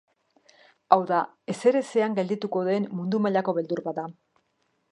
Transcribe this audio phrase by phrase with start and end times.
[0.95, 1.19] Hau da,
[1.53, 4.07] ezerezean geldituko den mundu mailako beldur bat da.